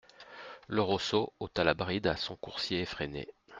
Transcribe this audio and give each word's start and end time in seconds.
Le 0.67 0.81
Rosso 0.81 1.31
ôta 1.39 1.63
la 1.63 1.75
bride 1.75 2.07
à 2.07 2.17
son 2.17 2.35
coursier 2.35 2.81
effréné. 2.81 3.27